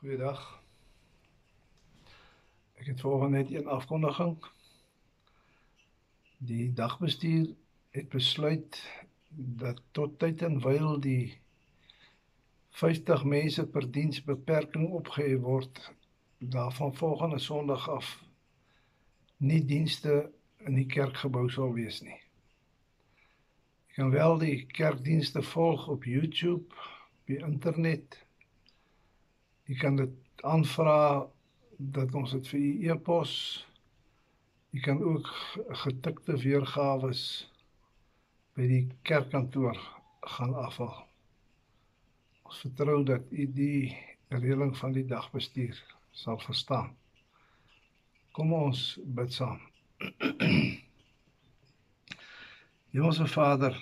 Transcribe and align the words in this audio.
Goeiedag. 0.00 0.62
Ek 2.80 2.86
het 2.86 3.00
vanoggend 3.00 3.32
net 3.32 3.50
een 3.52 3.66
afkondiging. 3.68 4.38
Die 6.38 6.72
dagbestuur 6.72 7.50
het 7.90 8.08
besluit 8.08 8.78
dat 9.28 9.82
tot 9.90 10.14
tyd 10.22 10.42
en 10.48 10.56
wyl 10.64 10.96
die 11.04 11.36
50 12.80 13.24
mense 13.24 13.66
per 13.74 13.90
diens 13.92 14.22
beperking 14.24 14.88
opgehef 14.88 15.44
word 15.44 15.82
daarvan 16.38 16.96
volgende 17.02 17.42
Sondag 17.48 17.84
af 17.98 18.14
nie 19.36 19.60
dienste 19.74 20.16
in 20.64 20.80
die 20.80 20.88
kerkgebou 20.96 21.44
sal 21.52 21.76
wees 21.76 22.00
nie. 22.00 22.22
Jy 23.92 24.00
kan 24.00 24.16
wel 24.16 24.40
die 24.46 24.56
kerkdienste 24.80 25.44
volg 25.52 25.88
op 25.92 26.08
YouTube, 26.08 26.72
op 27.20 27.34
die 27.34 27.42
internet. 27.44 28.22
Jy 29.70 29.76
kan 29.78 29.94
dit 29.94 30.42
aanvra 30.42 31.28
dat 31.78 32.14
ons 32.18 32.32
dit 32.34 32.48
vir 32.50 32.60
u 32.60 32.70
e-pos. 32.90 33.32
Jy 34.74 34.80
kan 34.82 34.98
ook 34.98 35.28
getikte 35.84 36.34
weergawe 36.42 37.12
by 38.58 38.66
die 38.66 38.80
kerkkantoor 39.06 39.78
gaan 40.34 40.56
afhaal. 40.58 41.04
Ons 42.50 42.58
vertrou 42.64 43.04
dat 43.06 43.30
u 43.30 43.46
die 43.46 43.94
reëling 44.34 44.74
van 44.76 44.92
die 44.96 45.06
dagbestuur 45.06 45.78
sal 46.18 46.38
verstaan. 46.42 46.90
Kom 48.34 48.50
ons 48.52 48.98
bid 49.06 49.30
saam. 49.38 49.60
Hemelse 52.90 53.26
Vader, 53.30 53.78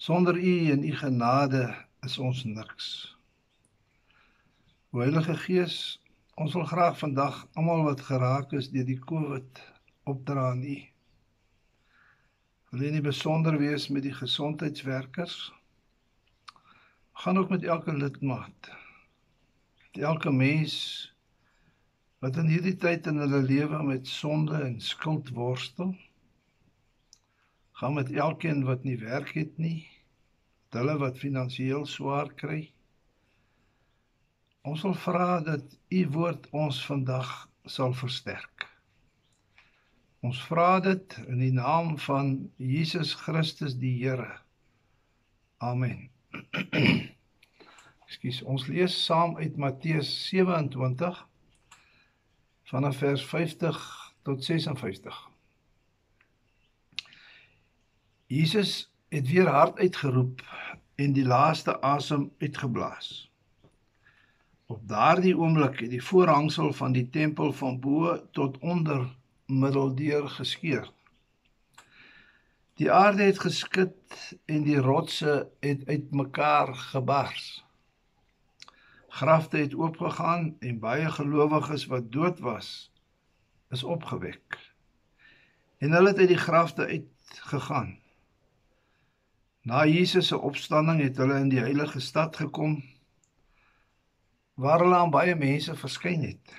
sonder 0.00 0.40
U 0.40 0.56
en 0.72 0.88
U 0.88 0.96
genade 0.96 1.66
is 2.08 2.16
ons 2.18 2.44
niks. 2.48 3.15
O 4.96 5.00
Heilige 5.02 5.34
Gees, 5.36 6.00
ons 6.40 6.54
wil 6.56 6.62
graag 6.64 6.94
vandag 6.96 7.42
almal 7.60 7.82
wat 7.84 8.00
geraak 8.00 8.52
is 8.56 8.70
deur 8.72 8.86
die 8.88 8.96
COVID 8.96 9.58
opdra 10.08 10.46
aan 10.54 10.62
U. 10.64 10.76
Wil 12.70 12.84
U 12.86 12.92
nie 12.94 13.02
besonder 13.04 13.58
wees 13.60 13.90
met 13.92 14.06
die 14.06 14.14
gesondheidswerkers? 14.16 15.34
Gaan 17.12 17.36
ook 17.36 17.52
met 17.52 17.66
elke 17.68 17.92
lidmaat. 17.92 18.70
Met 19.82 20.00
elke 20.12 20.32
mens 20.32 20.78
wat 22.24 22.40
in 22.40 22.48
hierdie 22.54 22.78
tyd 22.86 23.10
in 23.12 23.20
hulle 23.20 23.42
lewe 23.44 23.82
met 23.84 24.08
sonde 24.08 24.62
en 24.62 24.80
skuld 24.80 25.28
worstel 25.36 25.92
gaan 27.82 28.00
met 28.00 28.16
elkeen 28.16 28.64
wat 28.64 28.88
nie 28.88 28.96
werk 29.04 29.36
het 29.36 29.60
nie, 29.60 29.84
hulle 30.72 30.96
wat 31.04 31.20
finansiëel 31.20 31.84
swaar 31.84 32.32
kry. 32.32 32.62
Ons 34.66 34.82
wil 34.82 34.94
vra 34.98 35.40
dat 35.46 35.76
u 35.88 36.00
woord 36.10 36.48
ons 36.50 36.78
vandag 36.86 37.28
sal 37.70 37.92
versterk. 37.94 38.64
Ons 40.26 40.40
vra 40.48 40.80
dit 40.82 41.14
in 41.26 41.38
die 41.38 41.52
naam 41.54 41.92
van 42.02 42.32
Jesus 42.58 43.12
Christus 43.14 43.76
die 43.78 43.92
Here. 44.00 44.40
Amen. 45.62 46.08
Ekskuus, 48.06 48.40
ons 48.42 48.66
lees 48.66 48.96
saam 49.04 49.36
uit 49.38 49.54
Matteus 49.54 50.10
27 50.32 51.22
vanaf 52.72 52.98
vers 53.04 53.22
50 53.30 53.78
tot 54.26 54.42
56. 54.44 55.22
Jesus 58.34 58.74
het 59.14 59.30
weer 59.30 59.46
hard 59.46 59.78
uitgeroep 59.78 60.42
en 60.98 61.14
die 61.14 61.26
laaste 61.26 61.78
asem 61.86 62.32
uitgeblaas. 62.42 63.28
Op 64.66 64.88
daardie 64.88 65.36
oomblik 65.38 65.78
het 65.80 65.90
die 65.90 66.02
voorhangsel 66.02 66.72
van 66.72 66.92
die 66.92 67.08
tempel 67.10 67.52
van 67.52 67.76
bo 67.80 68.16
tot 68.34 68.58
onder 68.58 69.04
middeldeur 69.46 70.28
geskeur. 70.28 70.88
Die 72.74 72.90
aarde 72.92 73.22
het 73.22 73.38
geskud 73.38 74.16
en 74.44 74.64
die 74.66 74.80
rotse 74.82 75.36
het 75.60 75.86
uitmekaar 75.86 76.74
gebars. 76.74 77.62
Grafte 79.08 79.56
het 79.56 79.74
oopgegaan 79.74 80.56
en 80.58 80.82
baie 80.82 81.10
gelowiges 81.10 81.86
wat 81.86 82.10
dood 82.12 82.42
was 82.42 82.90
is 83.70 83.82
opgewek. 83.82 84.58
En 85.78 85.92
hulle 85.92 86.08
het 86.08 86.18
uit 86.18 86.28
die 86.28 86.42
grafte 86.42 86.86
uitgegaan. 86.86 87.98
Na 89.62 89.86
Jesus 89.86 90.26
se 90.26 90.38
opstanding 90.38 91.00
het 91.02 91.16
hulle 91.16 91.38
in 91.38 91.48
die 91.48 91.62
heilige 91.62 92.00
stad 92.00 92.36
gekom 92.36 92.82
waar 94.56 94.80
hulle 94.80 94.96
aan 94.96 95.12
baie 95.12 95.34
mense 95.36 95.74
verskyn 95.76 96.22
het. 96.24 96.54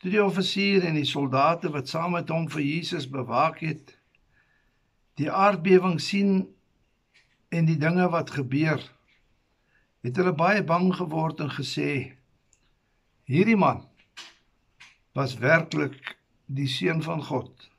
Toe 0.00 0.10
die 0.12 0.24
offisier 0.24 0.84
en 0.84 0.98
die 0.98 1.08
soldate 1.08 1.70
wat 1.72 1.88
saam 1.88 2.12
met 2.18 2.28
hom 2.28 2.44
vir 2.52 2.60
Jesus 2.60 3.06
bewaak 3.08 3.62
het, 3.64 3.94
die 5.16 5.30
aardbewing 5.32 5.96
sien 6.02 6.42
en 7.48 7.64
die 7.70 7.78
dinge 7.80 8.10
wat 8.12 8.34
gebeur, 8.36 8.82
het 10.04 10.20
hulle 10.20 10.34
baie 10.36 10.60
bang 10.68 10.90
geword 10.92 11.40
en 11.40 11.52
gesê: 11.54 11.92
Hierdie 13.24 13.56
man 13.56 13.86
was 15.16 15.38
werklik 15.40 16.18
die 16.44 16.68
seun 16.68 17.00
van 17.02 17.22
God. 17.24 17.70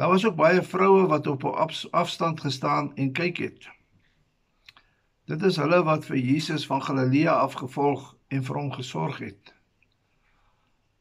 Daar 0.00 0.08
was 0.08 0.24
ook 0.24 0.38
baie 0.40 0.62
vroue 0.64 1.04
wat 1.10 1.26
op 1.26 1.44
'n 1.44 1.90
afstand 1.90 2.40
gestaan 2.40 2.96
en 2.96 3.12
kyk 3.12 3.36
het. 3.36 3.68
Dit 5.30 5.44
is 5.46 5.60
hulle 5.62 5.78
wat 5.86 6.08
vir 6.08 6.16
Jesus 6.18 6.64
van 6.66 6.80
Galilea 6.82 7.36
afgevolg 7.38 8.08
en 8.34 8.40
vir 8.42 8.56
hom 8.58 8.70
gesorg 8.74 9.20
het. 9.22 9.52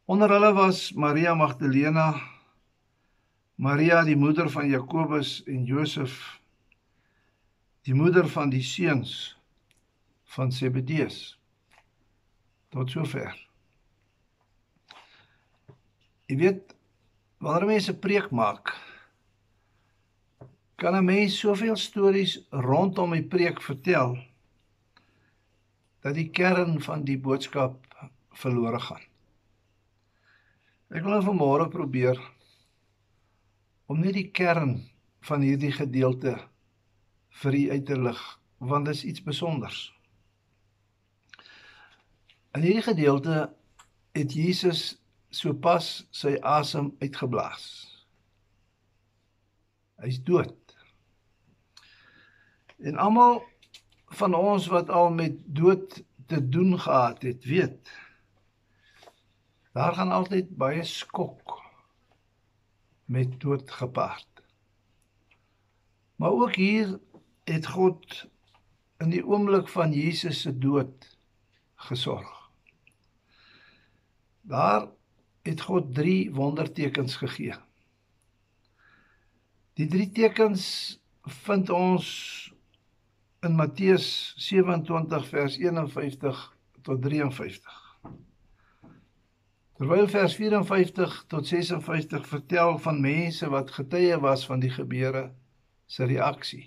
Onder 0.05 0.29
hulle 0.29 0.51
was 0.53 0.91
Maria 0.93 1.33
Magdalena, 1.33 2.11
Maria 3.57 4.03
die 4.05 4.17
moeder 4.17 4.51
van 4.53 4.69
Jakobus 4.69 5.39
en 5.49 5.65
Josef, 5.65 6.13
die 7.89 7.97
moeder 7.97 8.29
van 8.29 8.53
die 8.53 8.61
seuns 8.61 9.15
van 10.35 10.53
Zebedeus. 10.53 11.39
Tot 12.69 12.93
sover. 12.93 13.33
Jy 16.29 16.37
weet 16.37 16.77
wanneer 17.41 17.71
mense 17.73 17.97
preek 17.97 18.29
maak, 18.29 18.75
kan 20.79 20.95
'n 20.95 21.05
mens 21.05 21.39
soveel 21.39 21.75
stories 21.75 22.39
rondom 22.49 23.11
die 23.11 23.23
preek 23.23 23.61
vertel 23.61 24.17
dat 25.99 26.15
die 26.15 26.29
kern 26.29 26.81
van 26.81 27.03
die 27.03 27.17
boodskap 27.19 27.87
verlore 28.31 28.79
gaan. 28.79 29.03
Ek 30.89 31.03
wil 31.03 31.11
nou 31.11 31.23
vanmôre 31.25 31.67
probeer 31.69 32.21
om 33.85 33.99
net 33.99 34.13
die 34.13 34.31
kern 34.31 34.77
van 35.27 35.43
hierdie 35.43 35.73
gedeelte 35.75 36.37
vir 37.41 37.53
u 37.53 37.63
uit 37.71 37.85
te 37.85 37.99
lig 37.99 38.23
want 38.57 38.85
dit 38.85 38.95
is 38.95 39.03
iets 39.03 39.19
spesiaals. 39.19 39.93
In 42.55 42.61
hierdie 42.61 42.87
gedeelte 42.87 43.49
het 44.15 44.33
Jesus 44.33 44.97
sopas 45.29 46.07
sy 46.11 46.37
asem 46.41 46.95
uitgeblaas. 46.99 47.67
Hy's 49.99 50.23
dood. 50.23 50.68
En 52.79 52.97
almal 52.97 53.43
van 54.05 54.33
ons 54.33 54.67
wat 54.67 54.89
al 54.89 55.11
met 55.11 55.39
dood 55.45 56.03
te 56.25 56.49
doen 56.49 56.79
gehad 56.79 57.21
het, 57.21 57.43
weet 57.43 57.91
daar 59.71 59.93
gaan 59.93 60.11
altyd 60.11 60.49
baie 60.57 60.83
skok 60.83 61.61
met 63.05 63.39
dood 63.39 63.71
gepaard. 63.71 64.43
Maar 66.15 66.31
ook 66.31 66.55
hier 66.55 66.99
het 67.43 67.67
God 67.67 68.25
in 68.97 69.09
die 69.09 69.25
oomblik 69.25 69.67
van 69.67 69.93
Jesus 69.93 70.41
se 70.41 70.57
dood 70.57 71.17
gesorg. 71.75 72.49
Daar 74.41 74.89
het 75.41 75.61
God 75.61 75.93
3 75.95 76.33
wondertekens 76.33 77.15
gegee. 77.15 77.55
Die 79.73 79.87
drie 79.87 80.11
tekens 80.11 80.99
vind 81.23 81.69
ons 81.69 82.07
in 83.41 83.55
Matteus 83.55 84.33
27 84.37 85.27
vers 85.27 85.57
51 85.57 86.57
tot 86.81 87.01
53. 87.01 87.77
Terwyl 89.79 90.07
vers 90.11 90.35
54 90.35 91.23
tot 91.27 91.47
56 91.47 92.27
vertel 92.27 92.77
van 92.83 92.99
mense 93.01 93.49
wat 93.49 93.71
getuie 93.71 94.17
was 94.19 94.43
van 94.45 94.59
die 94.59 94.71
gebeure 94.73 95.29
se 95.87 96.03
reaksie. 96.03 96.65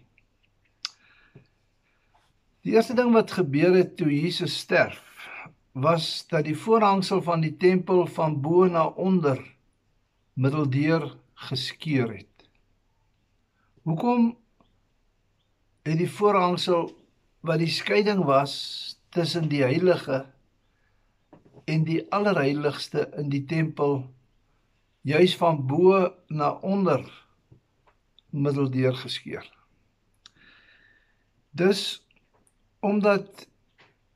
Die 2.62 2.72
eerste 2.72 2.94
ding 2.96 3.12
wat 3.12 3.34
gebeur 3.36 3.74
het 3.76 3.96
toe 3.96 4.08
Jesus 4.08 4.56
sterf, 4.58 5.28
was 5.72 6.24
dat 6.30 6.46
die 6.48 6.56
voorhangsel 6.56 7.20
van 7.22 7.42
die 7.44 7.56
tempel 7.56 8.06
van 8.06 8.40
bo 8.40 8.64
na 8.64 8.86
onder 8.86 9.40
middeldeur 10.32 11.10
geskeur 11.34 12.14
het. 12.16 12.48
Hoekom 13.82 14.36
het 15.82 15.98
die 15.98 16.10
voorhangsel 16.10 16.90
wat 17.40 17.58
die 17.58 17.70
skeiding 17.70 18.24
was 18.24 18.52
tussen 19.10 19.48
die 19.48 19.62
heilige 19.62 20.24
en 21.64 21.84
die 21.84 22.00
allerheiligste 22.10 23.08
in 23.16 23.28
die 23.32 23.44
tempel 23.44 24.04
juis 25.02 25.34
van 25.36 25.66
bo 25.66 26.06
na 26.28 26.52
onder 26.62 27.02
middeldeur 28.30 28.94
geskeur. 28.94 29.44
Dus 31.50 32.06
omdat 32.80 33.46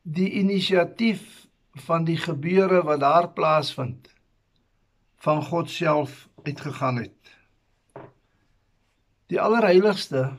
die 0.02 0.30
inisiatief 0.30 1.46
van 1.86 2.04
die 2.04 2.16
gebeure 2.16 2.82
wat 2.82 3.00
daar 3.00 3.28
plaasvind 3.28 4.14
van 5.16 5.42
God 5.42 5.70
self 5.70 6.28
uitgegaan 6.42 6.96
het. 6.96 7.36
Die 9.26 9.40
allerheiligste 9.40 10.38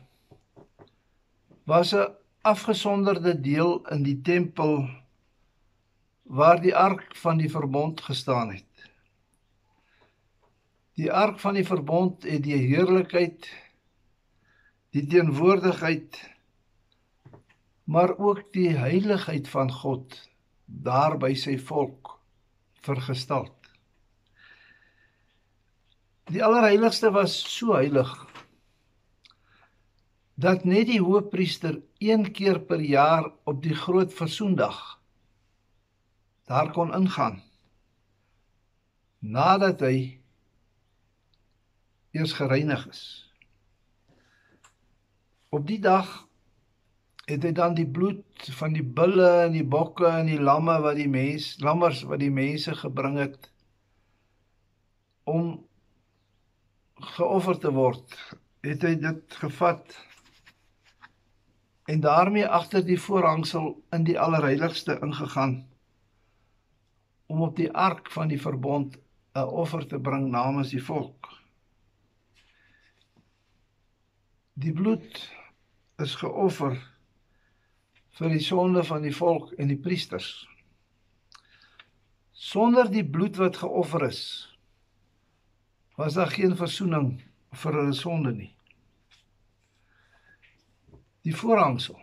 was 1.67 1.91
'n 1.93 2.15
afgesonderde 2.41 3.33
deel 3.41 3.87
in 3.91 4.03
die 4.03 4.21
tempel 4.21 4.87
waar 6.23 6.61
die 6.61 6.75
ark 6.75 7.15
van 7.15 7.37
die 7.37 7.49
verbond 7.51 8.01
gestaan 8.01 8.51
het. 8.51 8.89
Die 10.93 11.11
ark 11.11 11.39
van 11.39 11.53
die 11.53 11.65
verbond 11.65 12.23
het 12.23 12.43
die 12.43 12.55
heerlikheid 12.55 13.49
die 14.89 15.07
teenwoordigheid 15.07 16.35
maar 17.83 18.17
ook 18.17 18.41
die 18.51 18.69
heiligheid 18.77 19.47
van 19.47 19.71
God 19.71 20.29
daar 20.65 21.17
by 21.17 21.33
sy 21.35 21.57
volk 21.59 22.19
vergestel. 22.81 23.47
Die 26.31 26.43
allerheiligste 26.43 27.11
was 27.11 27.57
so 27.57 27.73
heilig 27.73 28.26
dat 30.37 30.67
net 30.69 30.85
die 30.91 31.01
hoofpriester 31.01 31.79
een 31.97 32.27
keer 32.31 32.59
per 32.61 32.81
jaar 32.81 33.31
op 33.49 33.63
die 33.63 33.75
groot 33.75 34.13
versoendag 34.13 34.77
daar 36.45 36.69
kon 36.71 36.93
ingaan 36.93 37.41
nadat 39.19 39.81
hy 39.81 39.97
eers 42.13 42.33
gereinig 42.37 42.85
is. 42.87 43.03
Op 45.49 45.65
die 45.67 45.79
dag 45.81 46.27
het 47.27 47.43
hy 47.43 47.51
dan 47.51 47.73
die 47.75 47.87
bloed 47.89 48.49
van 48.59 48.77
die 48.77 48.85
bulle 48.85 49.29
en 49.47 49.55
die 49.57 49.65
bokke 49.65 50.07
en 50.07 50.29
die 50.29 50.39
lamme 50.39 50.77
wat 50.85 50.99
die 51.01 51.09
mens 51.11 51.55
lammers 51.65 52.05
wat 52.07 52.21
die 52.21 52.31
mense 52.31 52.75
gebring 52.77 53.17
het 53.19 53.49
om 55.27 55.57
geoffer 57.17 57.57
te 57.59 57.71
word, 57.73 58.13
het 58.63 58.85
hy 58.85 58.93
dit 59.01 59.35
gevat 59.41 59.97
en 61.87 61.99
daarmee 61.99 62.47
agter 62.47 62.85
die 62.85 62.99
voorhangsel 62.99 63.83
in 63.95 64.03
die 64.03 64.19
allerheiligste 64.19 64.97
ingegaan 65.01 65.67
om 67.25 67.41
op 67.41 67.55
die 67.55 67.71
ark 67.71 68.11
van 68.11 68.27
die 68.27 68.41
verbond 68.41 68.97
'n 69.35 69.47
offer 69.61 69.87
te 69.87 69.99
bring 69.99 70.27
namens 70.29 70.69
die 70.69 70.83
volk. 70.83 71.29
Die 74.53 74.73
bloed 74.73 75.31
is 75.97 76.15
geoffer 76.15 76.75
vir 78.19 78.29
die 78.29 78.43
sonde 78.43 78.83
van 78.83 79.01
die 79.01 79.15
volk 79.15 79.51
en 79.51 79.67
die 79.67 79.79
priesters. 79.79 80.47
Sonder 82.31 82.91
die 82.91 83.05
bloed 83.09 83.35
wat 83.35 83.57
geoffer 83.57 84.03
is, 84.03 84.21
was 85.95 86.13
daar 86.13 86.31
geen 86.31 86.55
verzoening 86.55 87.21
vir 87.51 87.73
hulle 87.73 87.93
sonde 87.93 88.33
nie 88.33 88.56
die 91.27 91.35
voorhangsel 91.35 91.97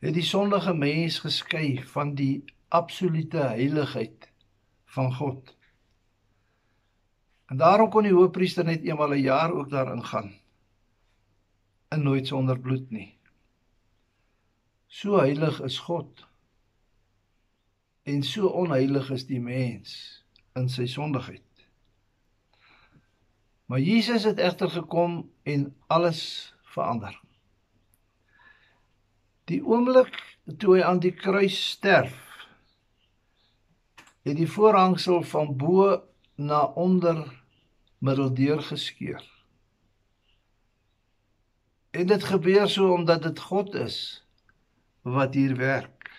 het 0.00 0.14
die 0.16 0.24
sondige 0.24 0.72
mens 0.72 1.18
geskei 1.20 1.82
van 1.92 2.14
die 2.16 2.44
absolute 2.72 3.42
heiligheid 3.52 4.30
van 4.94 5.10
God. 5.14 5.52
En 7.52 7.60
daarom 7.60 7.90
kon 7.92 8.08
die 8.08 8.14
hoofpriester 8.16 8.64
net 8.64 8.86
eenmal 8.86 9.12
'n 9.12 9.26
jaar 9.26 9.52
ook 9.52 9.68
daarin 9.70 10.04
gaan. 10.04 10.32
En 11.88 12.02
nooit 12.02 12.26
sonder 12.26 12.58
bloed 12.58 12.90
nie. 12.90 13.18
So 14.86 15.18
heilig 15.18 15.60
is 15.60 15.78
God. 15.78 16.26
En 18.02 18.22
so 18.22 18.46
onheilig 18.46 19.10
is 19.10 19.26
die 19.26 19.40
mens 19.40 20.24
in 20.54 20.68
sy 20.68 20.86
sondigheid. 20.86 21.66
Maar 23.66 23.80
Jesus 23.80 24.24
het 24.24 24.38
egter 24.38 24.70
gekom 24.70 25.30
en 25.42 25.76
alles 25.86 26.54
verander. 26.62 27.20
Die 29.50 29.60
oomblik 29.66 30.14
toe 30.62 30.76
hy 30.76 30.82
aan 30.86 31.00
die 31.02 31.14
kruis 31.14 31.56
sterf, 31.72 32.14
het 34.22 34.36
die 34.38 34.48
voorhangsel 34.50 35.24
van 35.26 35.56
bo 35.58 35.90
na 36.38 36.62
onder 36.78 37.24
middeldeur 37.98 38.62
geskeur. 38.62 39.22
En 41.90 42.06
dit 42.06 42.24
gebeur 42.24 42.68
so 42.70 42.92
omdat 42.94 43.22
dit 43.26 43.40
God 43.50 43.74
is 43.74 43.98
wat 45.02 45.34
hier 45.34 45.56
werk. 45.58 46.10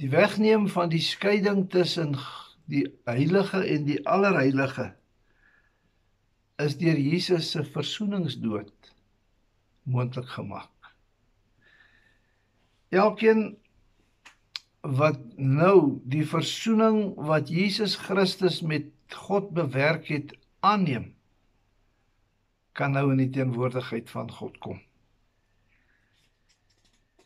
Die 0.00 0.10
wegneem 0.12 0.68
van 0.70 0.92
die 0.92 1.02
skeiding 1.02 1.66
tussen 1.70 2.14
die 2.70 2.86
heilige 3.04 3.64
en 3.66 3.84
die 3.88 3.98
allerheilige 4.06 4.92
is 6.62 6.76
deur 6.78 6.98
Jesus 7.00 7.50
se 7.50 7.64
versoeningsdood 7.64 8.92
moontlik 9.82 10.28
gemaak. 10.28 10.79
Elkeen 12.90 13.56
wat 14.80 15.20
nou 15.38 16.00
die 16.10 16.24
versoening 16.26 17.14
wat 17.28 17.50
Jesus 17.52 17.94
Christus 18.00 18.60
met 18.66 18.88
God 19.14 19.50
bewerk 19.54 20.08
het 20.10 20.34
aanneem, 20.60 21.12
kan 22.72 22.94
nou 22.96 23.10
in 23.12 23.20
die 23.22 23.30
teenwoordigheid 23.30 24.10
van 24.10 24.30
God 24.32 24.58
kom. 24.58 24.80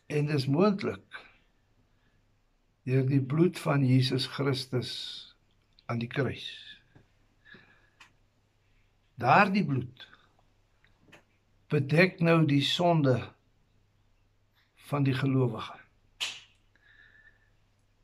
En 0.05 0.29
dis 0.29 0.45
moontlik 0.45 1.21
deur 2.85 3.05
die 3.09 3.21
bloed 3.21 3.57
van 3.59 3.85
Jesus 3.85 4.27
Christus 4.29 4.91
aan 5.89 6.01
die 6.01 6.09
kruis. 6.09 6.45
Daardie 9.17 9.65
bloed 9.65 10.05
bedek 11.73 12.19
nou 12.21 12.43
die 12.45 12.61
sonde 12.61 13.15
van 14.85 15.03
die 15.03 15.13
gelowige. 15.13 15.79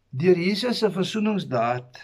Deur 0.09 0.37
Jesus 0.37 0.77
se 0.77 0.91
versoeningsdaad 0.91 2.01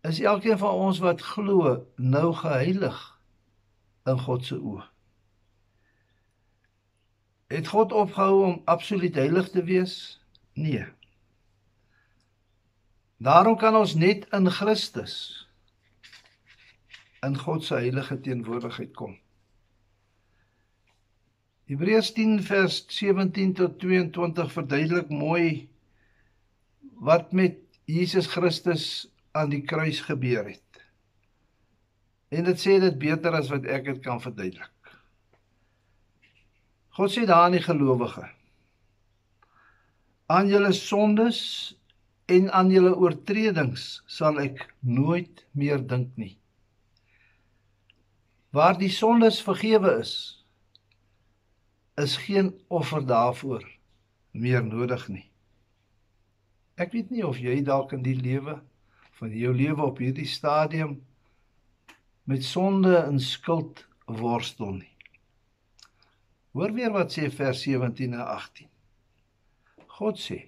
is 0.00 0.20
elkeen 0.20 0.58
van 0.58 0.70
ons 0.70 0.98
wat 0.98 1.22
glo 1.22 1.74
nou 1.96 2.32
geheilig 2.34 3.00
in 4.08 4.18
God 4.18 4.46
se 4.46 4.56
oë. 4.56 4.86
Het 7.48 7.68
God 7.68 7.92
opgehou 7.92 8.44
om 8.44 8.62
absoluut 8.64 9.14
heilig 9.14 9.50
te 9.50 9.64
wees? 9.64 10.20
Nee. 10.52 10.86
Daarom 13.16 13.56
kan 13.56 13.76
ons 13.76 13.94
net 13.94 14.28
in 14.32 14.50
Christus 14.50 15.14
in 17.26 17.38
God 17.38 17.64
se 17.64 17.74
heilige 17.74 18.20
teenwoordigheid 18.20 18.94
kom. 18.94 19.18
Hebreërs 21.68 22.14
10 22.16 22.38
vers 22.48 22.76
17 22.96 23.50
tot 23.52 23.74
22 23.82 24.52
verduidelik 24.54 25.10
mooi 25.12 25.68
wat 27.04 27.34
met 27.36 27.58
Jesus 27.84 28.30
Christus 28.32 28.84
aan 29.36 29.52
die 29.52 29.60
kruis 29.60 30.00
gebeur 30.06 30.48
het. 30.48 30.80
En 32.32 32.48
dit 32.48 32.62
sê 32.62 32.78
dit 32.80 32.96
beter 32.96 33.36
as 33.36 33.50
wat 33.52 33.68
ek 33.68 33.84
dit 33.90 34.00
kan 34.00 34.16
verduidelik. 34.20 34.94
God 36.96 37.12
sê 37.12 37.26
daar 37.28 37.50
aan 37.50 37.58
die 37.58 37.62
gelowige: 37.66 38.24
Aan 40.32 40.48
julle 40.48 40.72
sondes 40.72 41.42
en 42.32 42.48
aan 42.48 42.72
julle 42.72 42.94
oortredings 42.96 44.00
sal 44.08 44.40
ek 44.40 44.64
nooit 44.80 45.44
meer 45.52 45.84
dink 45.84 46.16
nie. 46.16 46.38
Waar 48.56 48.80
die 48.80 48.92
sondes 48.92 49.44
vergewe 49.44 49.98
is, 50.00 50.37
is 52.02 52.16
geen 52.16 52.52
offer 52.68 53.06
daarvoor 53.06 53.64
meer 54.30 54.64
nodig 54.64 55.08
nie. 55.08 55.26
Ek 56.78 56.92
weet 56.94 57.10
nie 57.10 57.24
of 57.26 57.40
jy 57.42 57.58
dalk 57.66 57.92
in 57.96 58.04
die 58.06 58.16
lewe 58.18 58.60
van 59.18 59.34
jou 59.34 59.50
lewe 59.54 59.82
op 59.82 59.98
hierdie 59.98 60.28
stadium 60.30 61.00
met 62.28 62.44
sonde 62.44 62.94
en 63.00 63.18
skuld 63.20 63.82
worstel 64.06 64.76
nie. 64.76 64.94
Hoor 66.54 66.72
weer 66.76 66.92
wat 66.94 67.16
sê 67.16 67.26
vers 67.34 67.62
17 67.66 68.14
en 68.14 68.24
18. 68.24 68.68
God 69.98 70.20
sê: 70.22 70.38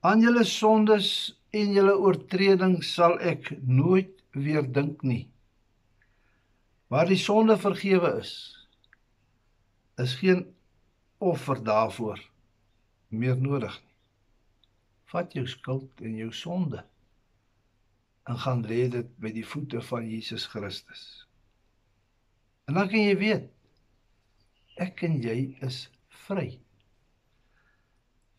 Aan 0.00 0.24
julle 0.24 0.44
sondes 0.48 1.08
en 1.52 1.76
julle 1.76 1.94
oortredings 2.00 2.94
sal 2.96 3.18
ek 3.20 3.52
nooit 3.60 4.12
weer 4.32 4.64
dink 4.64 5.02
nie. 5.02 5.28
Waar 6.88 7.08
die 7.08 7.20
sonde 7.20 7.58
vergewe 7.60 8.16
is, 8.20 8.53
is 10.00 10.14
geen 10.14 10.46
offer 11.18 11.64
daarvoor 11.64 12.20
meer 13.08 13.36
nodig 13.36 13.76
nie. 13.82 13.92
Vat 15.14 15.32
jou 15.36 15.46
skuld 15.46 16.00
en 16.02 16.16
jou 16.18 16.32
sonde 16.34 16.82
en 18.24 18.38
gaan 18.40 18.64
lê 18.66 18.86
dit 18.90 19.08
by 19.20 19.30
die 19.36 19.44
voete 19.46 19.82
van 19.84 20.06
Jesus 20.08 20.46
Christus. 20.50 21.26
En 22.64 22.78
dan 22.78 22.88
kan 22.88 23.04
jy 23.04 23.16
weet 23.20 23.50
ek 24.80 25.04
en 25.06 25.20
jy 25.22 25.36
is 25.66 25.84
vry. 26.24 26.48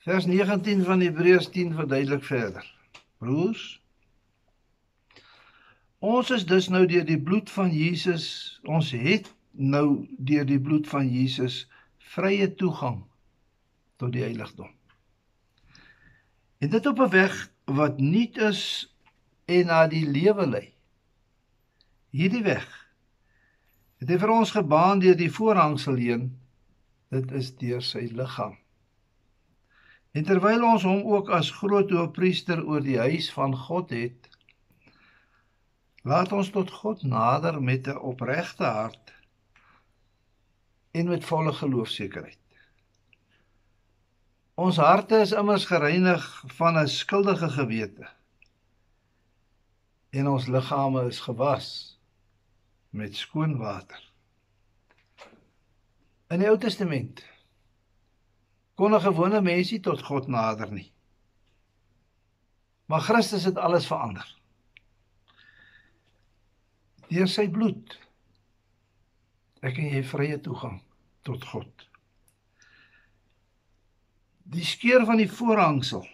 Vers 0.05 0.25
19 0.29 0.83
van 0.85 1.01
Hebreërs 1.01 1.47
10 1.53 1.74
verduidelik 1.77 2.25
verder. 2.25 2.65
Broers, 3.21 3.63
ons 6.01 6.29
is 6.33 6.43
dus 6.45 6.67
nou 6.69 6.83
deur 6.89 7.05
die 7.07 7.21
bloed 7.21 7.50
van 7.50 7.71
Jesus, 7.74 8.25
ons 8.65 8.91
het 8.91 9.31
nou 9.57 10.07
deur 10.17 10.45
die 10.45 10.59
bloed 10.59 10.88
van 10.88 11.07
Jesus 11.09 11.65
vrye 12.15 12.47
toegang 12.55 13.03
tot 13.97 14.12
die 14.12 14.24
heiligdom. 14.24 14.71
En 16.59 16.69
dit 16.69 16.85
op 16.85 17.00
'n 17.00 17.09
weg 17.09 17.51
wat 17.65 18.00
nuut 18.00 18.38
is 18.38 18.62
en 19.45 19.65
na 19.65 19.88
die 19.88 20.05
lewe 20.07 20.47
lei. 20.47 20.74
Hierdie 22.09 22.43
weg 22.43 22.67
het 24.00 24.09
hy 24.09 24.17
vir 24.17 24.31
ons 24.31 24.51
gebaan 24.51 25.00
deur 25.00 25.17
die 25.17 25.31
voorhangsel 25.31 25.95
heen. 25.95 26.38
Dit 27.09 27.31
is 27.31 27.55
deur 27.57 27.81
sy 27.81 28.09
liggaam. 28.12 28.57
En 30.12 30.24
terwyl 30.24 30.63
ons 30.63 30.83
hom 30.83 31.01
ook 31.12 31.29
as 31.29 31.51
groot 31.51 31.91
hoëpriester 31.91 32.63
oor 32.65 32.83
die 32.83 33.00
huis 33.00 33.31
van 33.35 33.55
God 33.55 33.89
het, 33.89 34.29
laat 36.03 36.31
ons 36.31 36.50
tot 36.55 36.71
God 36.71 37.03
nader 37.03 37.62
met 37.62 37.88
'n 37.88 37.97
opregte 37.97 38.63
hart 38.63 39.13
en 40.95 41.07
met 41.11 41.25
volle 41.27 41.51
geloofsekerheid. 41.53 42.39
Ons 44.55 44.77
harte 44.79 45.19
is 45.19 45.33
immers 45.35 45.65
gereinig 45.67 46.23
van 46.55 46.77
'n 46.79 46.87
skuldige 46.87 47.49
gewete 47.49 48.07
en 50.15 50.27
ons 50.31 50.47
liggame 50.47 51.07
is 51.07 51.19
gewas 51.19 51.99
met 52.89 53.15
skoon 53.15 53.57
water. 53.57 53.99
In 56.31 56.39
die 56.39 56.47
Ou 56.47 56.57
Testament 56.57 57.25
kon 58.75 58.95
'n 58.95 59.01
gewone 59.01 59.41
mens 59.41 59.71
nie 59.71 59.79
tot 59.79 60.03
God 60.03 60.27
nader 60.27 60.71
nie. 60.71 60.91
Maar 62.85 63.01
Christus 63.01 63.43
het 63.43 63.57
alles 63.57 63.87
verander. 63.87 64.35
Deur 67.07 67.27
sy 67.27 67.49
bloed 67.49 67.99
ek 69.61 69.77
en 69.77 69.89
jy 69.89 70.03
vrye 70.03 70.39
toegang 70.39 70.85
tot 71.25 71.46
God. 71.51 71.88
Die 74.46 74.65
skeur 74.65 75.05
van 75.10 75.17
die 75.17 75.29
voorhangsel 75.32 76.05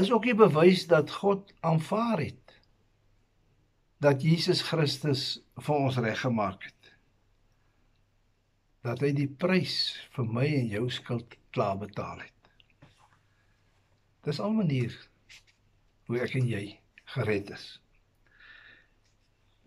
is 0.00 0.12
ook 0.12 0.26
'n 0.26 0.36
bewys 0.36 0.86
dat 0.86 1.10
God 1.10 1.52
aanvaar 1.60 2.18
het 2.24 2.48
dat 3.98 4.22
Jesus 4.22 4.62
Christus 4.62 5.40
vir 5.58 5.74
ons 5.74 5.98
reggemaak 5.98 6.62
het. 6.62 6.92
Dat 8.86 9.02
hy 9.02 9.10
die 9.12 9.28
prys 9.28 9.98
vir 10.14 10.24
my 10.24 10.46
en 10.46 10.70
jou 10.70 10.84
skuld 10.90 11.34
klaar 11.50 11.78
betaal 11.78 12.22
het. 12.22 12.32
Dis 14.22 14.40
al 14.40 14.54
manier 14.54 14.94
hoe 16.06 16.20
ek 16.22 16.36
en 16.38 16.46
jy 16.48 16.64
gered 17.14 17.50
is. 17.50 17.66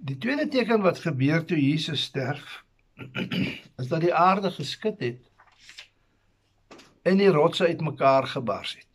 Die 0.02 0.18
tweede 0.18 0.48
teken 0.48 0.82
wat 0.82 1.04
gebeur 1.04 1.44
toe 1.46 1.60
Jesus 1.60 2.08
sterf 2.08 2.62
is 3.82 3.88
dat 3.88 4.02
die 4.02 4.14
aarde 4.14 4.52
geskit 4.52 5.00
het 5.00 5.30
en 7.02 7.18
die 7.18 7.32
rotse 7.34 7.66
uitmekaar 7.66 8.28
gebars 8.28 8.76
het. 8.76 8.88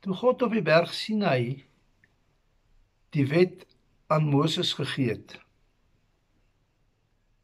Toe 0.00 0.14
God 0.14 0.42
op 0.42 0.52
die 0.52 0.64
berg 0.64 0.94
Sinai 0.94 1.64
die 3.16 3.26
wet 3.28 3.66
aan 4.06 4.28
Moses 4.28 4.72
gegee 4.72 5.08
het, 5.08 5.38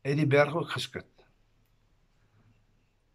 het 0.06 0.16
die 0.16 0.26
berg 0.26 0.54
ook 0.54 0.70
geskit. 0.70 1.08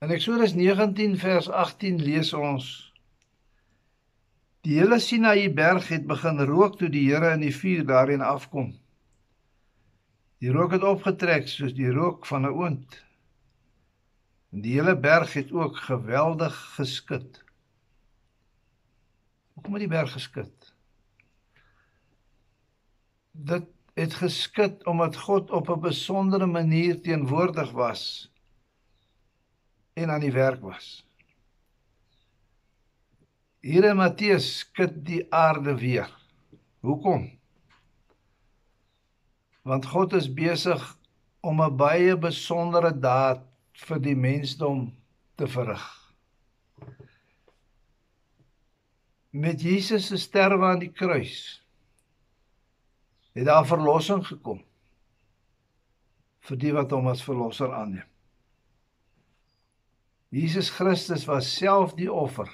In 0.01 0.09
Eksodus 0.09 0.53
19 0.57 1.17
vers 1.17 1.49
18 1.49 2.01
lees 2.01 2.33
ons 2.33 2.91
Die 4.61 4.77
hele 4.77 4.99
Sinai 5.01 5.49
berg 5.49 5.87
het 5.89 6.03
begin 6.05 6.41
rook 6.45 6.75
toe 6.77 6.89
die 6.93 7.07
Here 7.07 7.31
in 7.33 7.41
die 7.41 7.53
vuur 7.55 7.85
daarin 7.85 8.21
afkom. 8.21 8.75
Die 10.41 10.49
rook 10.49 10.71
het 10.73 10.83
opgetrek 10.83 11.45
soos 11.47 11.73
die 11.77 11.91
rook 11.93 12.25
van 12.25 12.47
'n 12.47 12.53
oond. 12.57 12.95
En 14.51 14.61
die 14.61 14.73
hele 14.73 14.97
berg 14.97 15.33
het 15.33 15.51
ook 15.51 15.77
geweldig 15.77 16.55
geskit. 16.75 17.43
Hoekom 19.53 19.73
het 19.73 19.83
die 19.85 19.91
berg 19.91 20.11
geskit? 20.11 20.73
Dit 23.31 23.69
het 23.93 24.13
geskit 24.13 24.85
omdat 24.85 25.15
God 25.15 25.51
op 25.51 25.69
'n 25.69 25.79
besondere 25.79 26.45
manier 26.45 27.01
teenwoordig 27.01 27.71
was 27.71 28.31
en 29.93 30.09
aan 30.09 30.19
die 30.19 30.31
werk 30.31 30.61
was. 30.61 31.05
Hier 33.59 33.83
in 33.83 33.95
Matteus 33.95 34.57
skud 34.59 35.05
die 35.05 35.33
aarde 35.33 35.75
weer. 35.77 36.09
Hoekom? 36.79 37.40
Want 39.61 39.85
God 39.85 40.13
is 40.13 40.27
besig 40.33 40.81
om 41.41 41.61
'n 41.61 41.77
baie 41.77 42.17
besondere 42.17 42.91
daad 42.99 43.41
vir 43.73 43.99
die 43.99 44.15
mensdom 44.15 44.93
te 45.35 45.47
verrig. 45.47 46.01
met 49.31 49.61
Jesus 49.61 50.07
se 50.07 50.17
sterwe 50.17 50.65
aan 50.65 50.79
die 50.79 50.91
kruis 50.91 51.63
het 53.31 53.47
daar 53.47 53.65
verlossing 53.65 54.25
gekom 54.27 54.59
vir 56.47 56.57
die 56.59 56.73
wat 56.75 56.91
hom 56.91 57.07
as 57.07 57.23
verlosser 57.23 57.71
aanneem. 57.71 58.07
Jesus 60.31 60.71
Christus 60.73 61.23
was 61.29 61.47
self 61.47 61.93
die 61.95 62.11
offer 62.11 62.49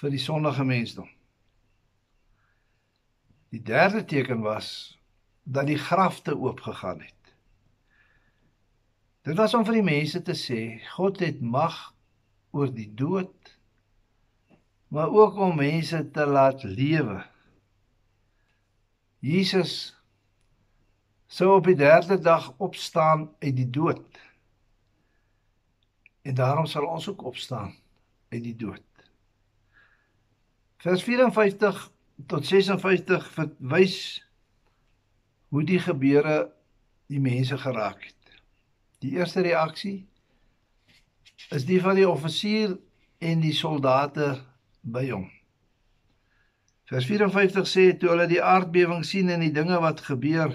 vir 0.00 0.12
die 0.14 0.22
sondige 0.22 0.64
mensdom. 0.64 1.08
Die 3.52 3.60
derde 3.60 4.04
teken 4.04 4.40
was 4.44 4.97
dat 5.48 5.66
die 5.66 5.78
grafte 5.80 6.36
oopgegaan 6.36 7.00
het. 7.00 7.14
Dit 9.24 9.36
was 9.36 9.54
om 9.56 9.64
vir 9.64 9.80
die 9.80 9.86
mense 9.86 10.20
te 10.24 10.36
sê 10.36 10.60
God 10.94 11.20
het 11.24 11.40
mag 11.40 11.76
oor 12.52 12.70
die 12.72 12.90
dood 12.96 13.54
maar 14.88 15.08
ook 15.12 15.36
om 15.36 15.56
mense 15.56 16.10
te 16.10 16.24
laat 16.26 16.62
lewe. 16.62 17.20
Jesus 19.20 19.72
sou 21.26 21.50
op 21.56 21.66
die 21.68 21.76
derde 21.76 22.16
dag 22.20 22.54
opstaan 22.56 23.28
uit 23.38 23.56
die 23.56 23.70
dood. 23.70 24.20
En 26.22 26.34
daarom 26.34 26.66
sal 26.66 26.86
ons 26.86 27.08
ook 27.08 27.24
opstaan 27.24 27.74
uit 28.28 28.42
die 28.42 28.56
dood. 28.56 28.84
Vers 30.76 31.02
54 31.02 31.90
tot 32.26 32.46
56 32.46 33.28
verwys 33.36 34.27
hoe 35.48 35.64
die 35.64 35.80
gebeure 35.80 36.50
die 37.08 37.20
mense 37.20 37.58
geraak 37.58 38.04
het. 38.04 38.14
Die 39.00 39.14
eerste 39.16 39.40
reaksie 39.40 40.06
is 41.54 41.64
die 41.64 41.80
van 41.80 41.96
die 41.96 42.08
offisier 42.08 42.76
en 43.18 43.40
die 43.40 43.54
soldate 43.56 44.34
by 44.82 45.06
hom. 45.10 45.28
Vers 46.88 47.06
54 47.08 47.68
sê 47.68 47.84
toe 48.00 48.12
hulle 48.14 48.26
die 48.30 48.42
aardbewing 48.42 49.04
sien 49.04 49.28
en 49.32 49.44
die 49.44 49.52
dinge 49.52 49.78
wat 49.82 50.00
gebeur, 50.06 50.54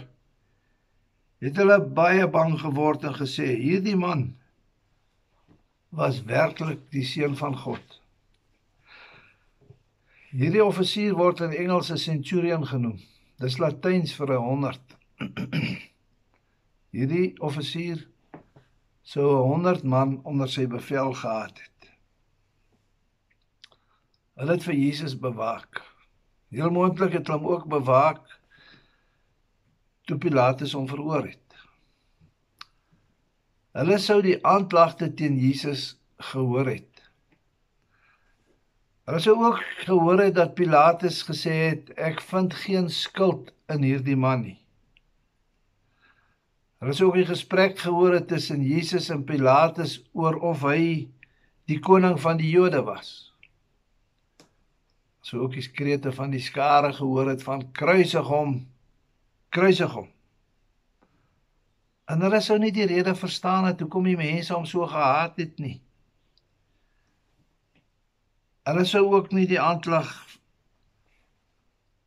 het 1.43 1.59
hulle 1.59 1.77
baie 1.97 2.25
bang 2.31 2.55
geword 2.61 3.03
en 3.05 3.13
gesê: 3.17 3.49
"Hierdie 3.59 3.97
man 3.99 4.31
was 5.89 6.23
werklik 6.25 6.79
die 6.89 7.05
seun 7.05 7.35
van 7.37 7.57
God." 7.57 7.99
Hierdie 10.33 10.63
offisier 10.65 11.13
word 11.13 11.43
in 11.45 11.53
Engels 11.53 11.91
'n 11.91 11.97
centurion 11.97 12.65
genoem. 12.65 12.99
Dis 13.43 13.57
Latyns 13.59 14.13
vir 14.15 14.29
'n 14.31 14.43
100. 14.47 14.93
Hierdie 16.95 17.33
offisier 17.43 18.05
sou 19.03 19.25
100 19.49 19.83
man 19.83 20.13
onder 20.23 20.47
sy 20.47 20.63
bevel 20.71 21.11
gehad 21.21 21.59
het. 21.59 21.89
Hulle 24.39 24.55
het 24.55 24.63
vir 24.63 24.77
Jesus 24.79 25.17
bewaak. 25.25 25.81
Heel 26.55 26.71
moontlik 26.71 27.17
het 27.17 27.27
hulle 27.27 27.41
hom 27.41 27.51
ook 27.51 27.67
bewaak 27.67 28.23
toe 30.07 30.17
Pilatus 30.17 30.77
hom 30.79 30.87
verhoor 30.87 31.27
het. 31.27 31.59
Hulle 33.75 33.99
sou 33.99 34.21
die 34.23 34.39
aanklagte 34.39 35.11
teen 35.19 35.35
Jesus 35.41 35.97
gehoor 36.31 36.71
het. 36.71 36.92
Hulle 39.03 39.19
sou 39.19 39.33
ook 39.35 39.57
gehoor 39.83 40.21
het 40.23 40.35
dat 40.35 40.53
Pilatus 40.55 41.25
gesê 41.27 41.53
het 41.73 41.89
ek 41.99 42.21
vind 42.23 42.53
geen 42.55 42.85
skuld 42.87 43.49
in 43.73 43.83
hierdie 43.83 44.15
man 44.15 44.45
nie. 44.45 44.59
Hulle 46.79 46.95
het 46.95 47.01
ook 47.01 47.17
'n 47.19 47.27
gesprek 47.27 47.79
gehoor 47.79 48.25
tussen 48.25 48.63
Jesus 48.63 49.09
en 49.09 49.23
Pilatus 49.23 49.99
oor 50.13 50.39
of 50.39 50.63
hy 50.63 51.09
die 51.67 51.79
koning 51.79 52.19
van 52.19 52.37
die 52.37 52.49
Jode 52.49 52.83
was. 52.83 53.33
So 55.21 55.39
ook 55.39 55.53
die 55.53 55.67
skrete 55.67 56.11
van 56.11 56.31
die 56.31 56.39
skare 56.39 56.93
gehoor 56.93 57.27
het 57.27 57.43
van 57.43 57.71
kruisig 57.71 58.27
hom, 58.27 58.67
kruisig 59.49 59.91
hom. 59.91 60.07
En 62.07 62.21
hulle 62.21 62.41
sou 62.41 62.57
nie 62.59 62.71
die 62.71 62.87
rede 62.87 63.15
verstaan 63.15 63.65
het 63.65 63.79
hoekom 63.79 64.03
die 64.03 64.17
mense 64.17 64.53
hom 64.53 64.65
so 64.65 64.87
gehaat 64.87 65.37
het 65.37 65.59
nie. 65.59 65.82
Hulle 68.63 68.85
sou 68.87 69.03
ook 69.11 69.33
nie 69.35 69.47
die 69.47 69.59
aanklag 69.59 70.11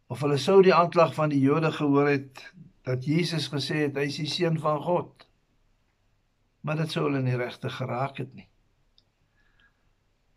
of 0.08 0.22
hulle 0.22 0.38
sou 0.40 0.62
die 0.64 0.75
aanklag 0.75 1.12
van 1.16 1.32
die 1.32 1.42
Jode 1.42 1.72
gehoor 1.75 2.08
het 2.08 2.44
dat 2.86 3.04
Jesus 3.04 3.50
gesê 3.52 3.82
het 3.82 3.96
hy 3.98 4.06
is 4.08 4.20
die 4.22 4.30
seun 4.30 4.56
van 4.62 4.78
God. 4.82 5.26
Maar 6.62 6.84
dit 6.84 6.94
sou 6.94 7.08
hulle 7.08 7.20
nie 7.25 7.36
regtig 7.36 7.75
geraak 7.76 8.22
het 8.22 8.32
nie. 8.38 8.46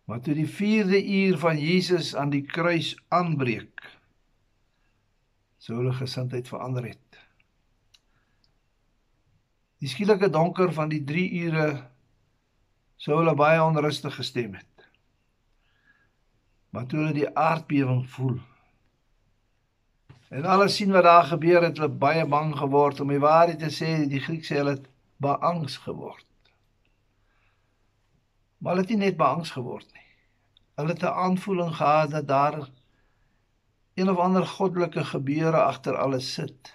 Maar 0.09 0.23
toe 0.25 0.33
die 0.33 0.49
4de 0.49 0.99
uur 1.05 1.37
van 1.37 1.61
Jesus 1.61 2.15
aan 2.17 2.33
die 2.33 2.41
kruis 2.41 2.95
aanbreek, 3.13 3.85
sou 5.61 5.77
hulle 5.77 5.93
gesindheid 5.93 6.49
verander 6.49 6.87
het. 6.89 7.19
Die 9.79 9.91
skielike 9.91 10.31
donker 10.33 10.73
van 10.73 10.89
die 10.89 11.03
3 11.05 11.27
ure 11.45 11.67
sou 12.97 13.21
hulle 13.21 13.37
baie 13.37 13.61
onrustig 13.63 14.17
gestem 14.17 14.57
het. 14.57 14.78
Maar 16.69 16.85
toe 16.85 16.99
hulle 16.99 17.13
die 17.13 17.35
aardbewing 17.37 18.09
voel, 18.09 18.39
En 20.29 20.45
alles 20.45 20.75
sien 20.75 20.91
wat 20.91 21.03
daar 21.03 21.23
gebeur 21.23 21.63
het, 21.63 21.77
hulle 21.77 21.89
baie 22.01 22.25
bang 22.29 22.51
geword 22.57 22.99
om 23.01 23.09
die 23.09 23.21
waarheid 23.21 23.59
te 23.59 23.71
sê, 23.73 23.89
die 24.09 24.21
Griek 24.21 24.45
sê 24.45 24.59
hulle 24.61 24.75
het 24.77 24.85
beangs 25.17 25.79
geword. 25.85 26.27
Maar 28.59 28.75
hulle 28.75 28.85
het 28.85 28.93
nie 28.93 29.05
net 29.07 29.17
beangs 29.17 29.55
geword 29.57 29.87
nie. 29.95 30.05
Hulle 30.77 30.93
het 30.93 31.03
'n 31.03 31.17
aanvoeling 31.25 31.73
gehad 31.75 32.11
dat 32.11 32.27
daar 32.27 32.59
een 33.93 34.09
of 34.09 34.17
ander 34.17 34.45
goddelike 34.45 35.03
gebeure 35.03 35.61
agter 35.63 35.97
alles 35.97 36.33
sit. 36.33 36.73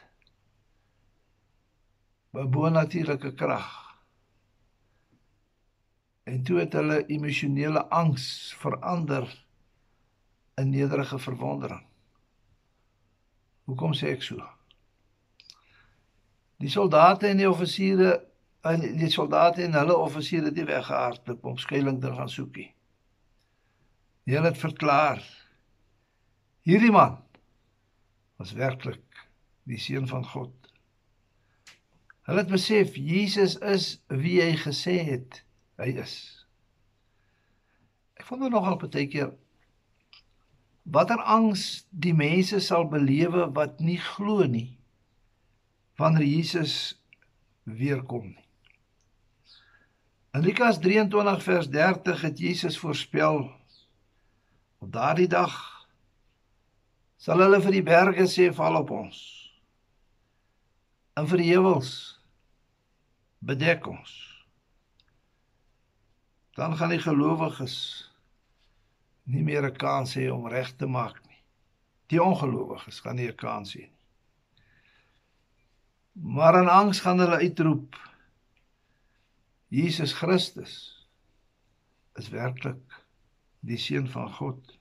'n 2.35 2.51
Bonatuurlike 2.51 3.35
krag. 3.35 3.71
En 6.25 6.43
toe 6.43 6.59
het 6.59 6.73
hulle 6.73 7.07
emosionele 7.07 7.89
angs 7.89 8.55
verander 8.59 9.44
in 10.61 10.71
nederige 10.71 11.19
verwondering. 11.19 11.83
Hoekom 13.65 13.95
sê 13.97 14.13
ek 14.15 14.23
so? 14.23 14.39
Die 16.63 16.71
soldate 16.71 17.29
en 17.29 17.41
die 17.41 17.49
offisiere 17.49 18.19
en 18.65 18.85
die 18.97 19.11
soldate 19.13 19.65
en 19.65 19.77
hulle 19.77 19.97
offisiere 20.01 20.49
het 20.49 20.57
nie 20.57 20.69
weggehardloop 20.69 21.45
om 21.45 21.59
skuilings 21.61 22.01
te 22.01 22.13
gaan 22.17 22.31
soekie. 22.33 22.69
Hulle 24.25 24.49
het 24.49 24.61
verklaar 24.61 25.21
hierdie 26.65 26.93
man 26.93 27.19
was 28.41 28.55
werklik 28.57 29.25
die 29.69 29.81
seun 29.81 30.09
van 30.09 30.25
God. 30.25 30.55
Hulle 32.25 32.41
het 32.41 32.53
besef 32.53 32.97
Jesus 32.97 33.59
is 33.61 33.89
wie 34.09 34.39
hy 34.41 34.55
gesê 34.61 34.97
het 35.11 35.43
hy 35.81 35.91
is. 36.01 36.17
Ek 38.17 38.25
vond 38.29 38.47
nogal 38.49 38.79
baie 38.81 39.09
keer 39.13 39.35
watter 40.85 41.21
angs 41.21 41.87
die 41.91 42.15
mense 42.15 42.61
sal 42.61 42.85
belewe 42.89 43.49
wat 43.57 43.81
nie 43.81 43.99
glo 43.99 44.45
nie 44.45 44.77
wanneer 45.97 46.27
Jesus 46.27 46.99
weer 47.65 48.03
kom 48.03 48.27
nie. 48.27 48.45
In 50.35 50.43
Lukas 50.43 50.81
23 50.83 51.43
vers 51.43 51.69
30 51.71 52.21
het 52.21 52.39
Jesus 52.39 52.79
voorspel 52.79 53.47
op 54.79 54.93
daardie 54.93 55.29
dag 55.31 55.55
sal 57.17 57.41
hulle 57.41 57.61
vir 57.63 57.79
die 57.79 57.87
berge 57.87 58.27
sê 58.29 58.51
val 58.53 58.77
op 58.83 58.91
ons 58.93 59.21
en 61.15 61.29
vir 61.31 61.41
die 61.41 61.53
heuwels 61.55 61.93
bedek 63.39 63.87
ons 63.89 64.13
dan 66.59 66.77
gaan 66.77 66.93
die 66.93 67.03
gelowiges 67.03 67.79
nie 69.25 69.43
meer 69.43 69.65
'n 69.65 69.77
kans 69.77 70.15
hê 70.15 70.31
om 70.31 70.47
reg 70.47 70.77
te 70.77 70.87
maak 70.87 71.21
nie. 71.29 71.43
Die 72.13 72.23
ongelowiges 72.23 73.01
gaan 73.01 73.17
nie 73.17 73.29
'n 73.29 73.37
kans 73.37 73.75
hê 73.77 73.81
nie. 73.81 74.05
Maar 76.15 76.63
in 76.63 76.69
angs 76.69 77.01
gaan 77.01 77.19
hulle 77.19 77.43
uitroep 77.43 77.97
Jesus 79.69 80.13
Christus 80.13 80.75
is 82.15 82.29
werklik 82.29 83.03
die 83.61 83.79
seun 83.79 84.09
van 84.09 84.31
God. 84.31 84.79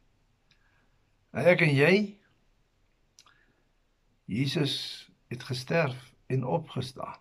En 1.33 1.45
ek 1.45 1.61
en 1.65 1.73
jy 1.73 2.19
Jesus 4.29 4.75
het 5.27 5.43
gesterf 5.43 6.13
en 6.27 6.45
opgestaan. 6.45 7.17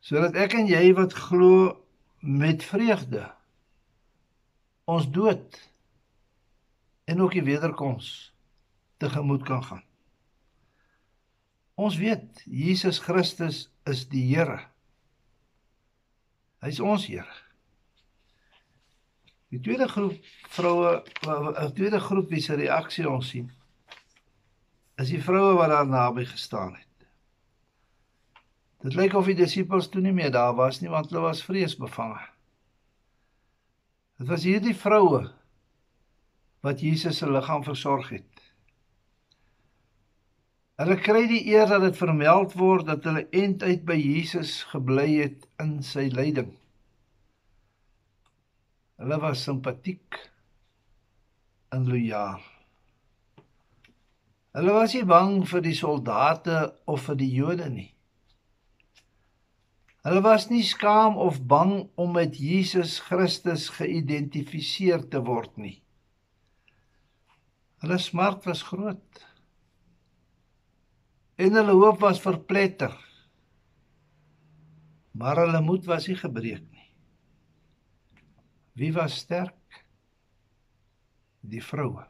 Sodat 0.00 0.38
ek 0.40 0.56
en 0.56 0.70
jy 0.70 0.94
wat 0.96 1.12
glo 1.12 1.84
met 2.24 2.64
vreugde 2.64 3.26
ons 4.88 5.04
dood 5.12 5.58
en 7.04 7.20
ook 7.20 7.34
die 7.36 7.44
wederkoms 7.44 8.32
tegemoet 8.96 9.44
kan 9.44 9.60
gaan. 9.64 9.84
Ons 11.78 11.98
weet 12.00 12.40
Jesus 12.44 12.98
Christus 13.04 13.66
is 13.86 14.06
die 14.08 14.24
Here. 14.30 14.62
Hy's 16.64 16.80
ons 16.80 17.04
Here. 17.06 17.36
Die 19.52 19.60
tweede 19.60 19.88
groep 19.88 20.16
vroue, 20.56 21.04
'n 21.24 21.72
tweede 21.76 22.00
groep 22.00 22.32
wie 22.32 22.40
se 22.40 22.56
reaksie 22.56 23.08
ons 23.08 23.28
sien, 23.28 23.52
is 24.96 25.08
die 25.08 25.22
vroue 25.22 25.54
wat 25.56 25.68
daar 25.68 25.86
naby 25.86 26.24
gestaan 26.24 26.74
het. 26.74 27.06
Dit 28.82 28.94
lyk 28.94 29.14
of 29.14 29.26
die 29.26 29.36
disippels 29.36 29.88
toe 29.88 30.00
nie 30.00 30.12
meer 30.12 30.30
daar 30.30 30.54
was 30.54 30.80
nie 30.80 30.90
want 30.90 31.10
hulle 31.10 31.22
was 31.28 31.44
vreesbevange. 31.44 32.37
Dit 34.18 34.26
was 34.32 34.42
hierdie 34.42 34.74
vroue 34.74 35.28
wat 36.66 36.80
Jesus 36.82 37.20
se 37.20 37.28
liggaam 37.30 37.62
versorg 37.62 38.08
het. 38.16 38.46
Hulle 40.78 40.96
kry 40.98 41.24
die 41.30 41.44
eer 41.50 41.70
dat 41.70 41.84
dit 41.86 41.98
vermeld 41.98 42.56
word 42.58 42.86
dat 42.90 43.06
hulle 43.06 43.28
eintlik 43.34 43.84
by 43.86 43.94
Jesus 43.98 44.60
gebly 44.72 45.06
het 45.20 45.46
in 45.62 45.78
sy 45.86 46.08
lyding. 46.10 46.50
Hulle 48.98 49.18
was 49.22 49.44
simpatiek 49.46 50.18
en 51.74 51.86
lojaal. 51.86 52.42
Hulle 54.58 54.74
was 54.74 54.94
nie 54.98 55.06
bang 55.06 55.44
vir 55.46 55.62
die 55.62 55.76
soldate 55.78 56.62
of 56.90 57.06
vir 57.06 57.20
die 57.22 57.30
Jode 57.36 57.70
nie. 57.70 57.92
Hulle 60.08 60.22
was 60.24 60.46
nie 60.48 60.62
skaam 60.64 61.18
of 61.20 61.42
bang 61.44 61.82
om 62.00 62.14
met 62.16 62.38
Jesus 62.40 62.94
Christus 63.04 63.66
geïdentifiseer 63.76 65.02
te 65.12 65.20
word 65.20 65.58
nie. 65.60 65.74
Hulle 67.82 67.98
smart 68.00 68.46
was 68.48 68.62
groot. 68.64 69.18
En 71.36 71.58
hulle 71.60 71.74
hoop 71.76 72.00
was 72.00 72.22
verpletter. 72.24 72.94
Maar 75.12 75.42
hulle 75.42 75.60
moed 75.66 75.84
was 75.90 76.06
nie 76.08 76.16
gebreek 76.16 76.62
nie. 76.64 76.86
Wie 78.80 78.94
was 78.96 79.18
sterk? 79.26 79.82
Die 81.44 81.60
vroue. 81.60 82.06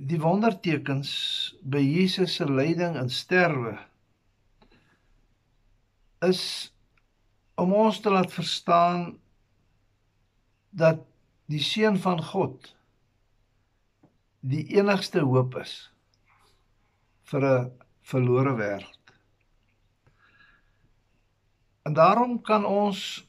Die 0.00 0.22
wondertekens 0.24 1.12
by 1.60 1.84
Jesus 1.84 2.38
se 2.40 2.48
lyding 2.48 2.96
en 2.96 3.12
sterwe 3.12 3.76
is 6.28 6.42
om 7.56 7.72
ons 7.72 8.00
te 8.00 8.10
laat 8.12 8.32
verstaan 8.32 9.14
dat 10.70 11.04
die 11.50 11.62
seun 11.62 11.96
van 12.02 12.20
God 12.22 12.72
die 14.46 14.64
enigste 14.76 15.22
hoop 15.26 15.56
is 15.62 15.74
vir 17.30 17.44
'n 17.44 17.70
verlore 18.02 18.54
wêreld. 18.58 19.14
En 21.86 21.94
daarom 21.94 22.42
kan 22.42 22.64
ons 22.64 23.26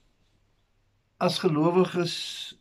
as 1.17 1.39
gelowiges 1.39 2.15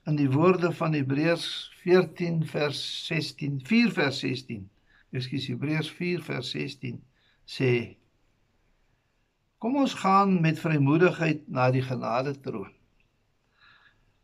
in 0.07 0.17
die 0.17 0.31
woorde 0.31 0.73
van 0.73 0.93
Hebreërs 0.97 1.73
14 1.83 2.47
vers 2.47 2.81
16 3.07 3.61
4 3.65 3.93
vers 3.93 4.19
16 4.19 4.65
Ekskuus 5.17 5.47
Hebreërs 5.53 5.91
4 5.99 6.23
vers 6.25 6.51
16 6.51 6.97
sê 7.45 7.71
Kom 9.67 9.77
ons 9.77 9.95
gaan 9.99 10.41
met 10.41 10.61
vrymoedigheid 10.63 11.49
na 11.51 11.65
die 11.75 11.81
genade 11.83 12.37
troon. 12.39 12.69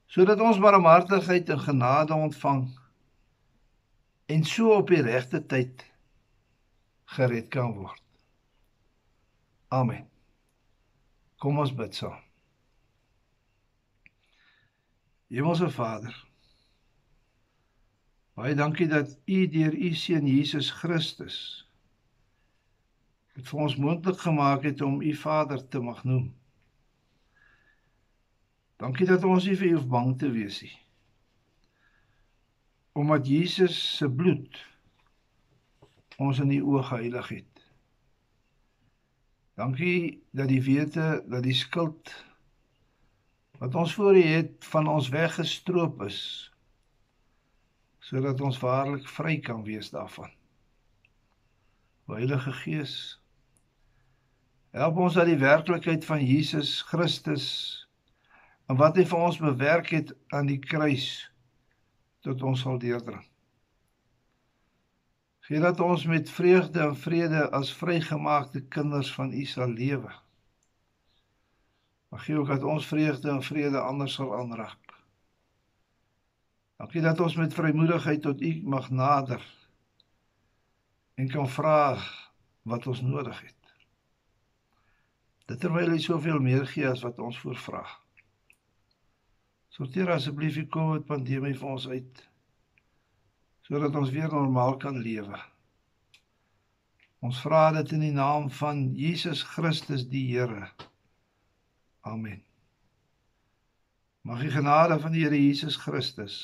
Sodat 0.06 0.38
ons 0.38 0.60
barmhartigheid 0.62 1.48
en 1.50 1.58
genade 1.58 2.14
ontvang 2.14 2.60
en 4.30 4.44
so 4.46 4.76
op 4.76 4.92
die 4.94 5.00
regte 5.02 5.40
tyd 5.50 5.82
gered 7.16 7.48
kan 7.50 7.74
word. 7.74 8.04
Amen. 9.74 10.06
Kom 11.42 11.58
ons 11.58 11.74
bid 11.74 11.98
saam. 11.98 12.22
Hemelse 15.26 15.72
Vader, 15.74 16.14
baie 18.38 18.54
dankie 18.54 18.86
dat 18.94 19.18
U 19.26 19.42
deur 19.58 19.74
U 19.74 19.92
seun 20.06 20.30
Jesus 20.30 20.70
Christus 20.70 21.42
dit 23.36 23.48
vir 23.48 23.64
ons 23.64 23.76
moontlik 23.80 24.20
gemaak 24.20 24.66
het 24.68 24.80
om 24.84 25.00
U 25.02 25.14
Vader 25.16 25.62
te 25.68 25.80
mag 25.80 26.04
noem. 26.04 26.30
Dankie 28.82 29.06
dat 29.06 29.24
ons 29.24 29.46
nie 29.46 29.56
vir 29.56 29.70
U 29.70 29.72
hoef 29.76 29.88
bang 29.88 30.12
te 30.18 30.30
wees 30.34 30.58
nie. 30.64 30.74
Omdat 32.98 33.28
Jesus 33.30 33.78
se 33.96 34.08
bloed 34.10 34.58
ons 36.18 36.42
in 36.42 36.52
U 36.58 36.60
oë 36.74 36.82
geheilig 36.90 37.30
het. 37.38 37.64
Dankie 39.56 40.22
dat 40.32 40.50
die 40.50 40.62
wete 40.64 41.22
dat 41.30 41.44
die 41.46 41.56
skuld 41.56 42.12
wat 43.62 43.74
ons 43.78 43.94
voor 43.94 44.18
U 44.18 44.22
het 44.26 44.64
van 44.72 44.88
ons 44.90 45.12
weggestroop 45.14 46.02
is 46.08 46.20
sodat 48.02 48.40
ons 48.42 48.58
waarlik 48.58 49.06
vry 49.08 49.38
kan 49.40 49.62
wees 49.64 49.92
daarvan. 49.94 50.30
O 52.10 52.16
Heilige 52.18 52.52
Gees, 52.52 53.21
help 54.72 54.96
ons 54.96 55.18
dat 55.18 55.28
die 55.28 55.40
werklikheid 55.40 56.04
van 56.08 56.22
Jesus 56.24 56.80
Christus 56.88 57.46
en 58.70 58.78
wat 58.80 58.96
hy 58.96 59.04
vir 59.08 59.26
ons 59.26 59.40
bewerk 59.42 59.92
het 59.92 60.14
aan 60.32 60.48
die 60.48 60.60
kruis 60.62 61.28
tot 62.24 62.42
ons 62.46 62.62
sal 62.64 62.78
deurdring. 62.80 63.24
Gee 65.42 65.60
dat 65.60 65.80
ons 65.82 66.06
met 66.06 66.30
vreugde 66.30 66.80
en 66.80 66.96
vrede 66.96 67.48
as 67.50 67.72
vrygemaakte 67.74 68.62
kinders 68.72 69.10
van 69.12 69.32
U 69.34 69.44
sal 69.44 69.74
lewe. 69.74 70.12
Mag 72.12 72.24
gee 72.24 72.38
ook 72.38 72.52
dat 72.52 72.64
ons 72.64 72.86
vreugde 72.86 73.30
en 73.32 73.42
vrede 73.42 73.80
ander 73.80 74.08
sal 74.08 74.32
aanraak. 74.38 74.78
Dankie 76.78 77.02
dat 77.02 77.20
ons 77.20 77.36
met 77.36 77.54
vrymoedigheid 77.54 78.22
tot 78.22 78.40
U 78.40 78.52
mag 78.64 78.90
nader 78.90 79.42
en 81.14 81.28
kan 81.28 81.48
vra 81.48 81.98
wat 82.62 82.86
ons 82.86 83.02
nodig 83.02 83.40
het. 83.42 83.61
Dit 85.50 85.60
terwyl 85.62 85.90
hy 85.90 85.98
soveel 86.02 86.38
meer 86.42 86.66
gee 86.70 86.86
as 86.88 87.02
wat 87.06 87.18
ons 87.22 87.38
voorvra. 87.42 87.82
Sorteer 89.72 90.12
asseblief 90.14 90.58
die 90.60 90.68
COVID 90.68 91.06
pandemie 91.08 91.56
vir 91.56 91.74
ons 91.76 91.88
uit 91.88 92.28
sodat 93.62 93.94
ons 93.96 94.10
weer 94.12 94.28
normaal 94.28 94.74
kan 94.82 94.98
lewe. 95.00 95.38
Ons 97.22 97.38
vra 97.44 97.68
dit 97.78 97.92
in 97.94 98.02
die 98.02 98.14
naam 98.14 98.48
van 98.50 98.88
Jesus 98.98 99.44
Christus 99.46 100.02
die 100.10 100.24
Here. 100.26 100.66
Amen. 102.02 102.42
Mag 104.26 104.42
die 104.42 104.50
genade 104.50 104.98
van 105.00 105.14
die 105.14 105.22
Here 105.22 105.38
Jesus 105.38 105.78
Christus 105.78 106.42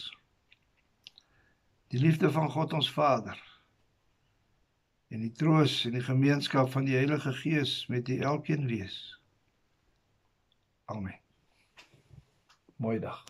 die 1.89 2.01
liefde 2.01 2.31
van 2.31 2.51
God 2.53 2.75
ons 2.77 2.91
Vader 2.93 3.48
en 5.09 5.25
die 5.25 5.33
troos 5.33 5.85
en 5.89 5.97
die 5.97 6.05
gemeenskap 6.05 6.71
van 6.75 6.85
die 6.89 6.97
Heilige 6.97 7.33
Gees 7.33 7.87
met 7.93 8.09
u 8.09 8.19
elkeen 8.33 8.67
wees. 8.69 8.99
Amen. 10.85 11.17
Mooi 12.77 12.99
dag. 12.99 13.25